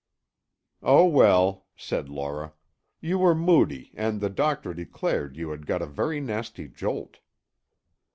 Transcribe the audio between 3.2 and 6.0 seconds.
moody and the doctor declared you had got a